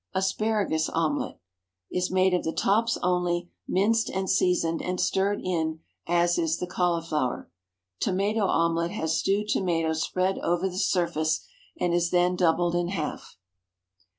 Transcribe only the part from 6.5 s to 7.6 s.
the cauliflower.